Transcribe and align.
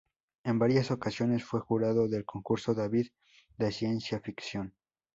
En 0.43 0.57
varias 0.57 0.89
ocasiones 0.89 1.45
fue 1.45 1.59
jurado 1.59 2.07
del 2.07 2.25
Concurso 2.25 2.73
David 2.73 3.09
de 3.59 3.71
ciencia 3.71 4.19
ficción. 4.19 4.73